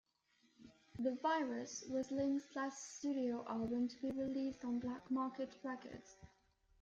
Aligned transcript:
"The 0.97 1.13
Virus" 1.21 1.83
was 1.87 2.09
Lynch's 2.09 2.55
last 2.55 2.97
studio 2.97 3.45
album 3.47 3.87
to 3.87 4.01
be 4.01 4.09
released 4.09 4.65
on 4.65 4.79
Black 4.79 5.11
Market 5.11 5.53
Records. 5.61 6.15